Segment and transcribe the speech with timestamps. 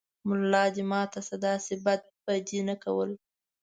[0.27, 3.09] ملا دې ماته شۀ، داسې بد به دې نه کول